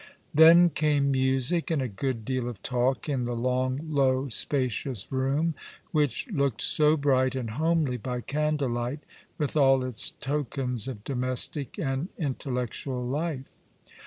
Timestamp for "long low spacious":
3.35-5.05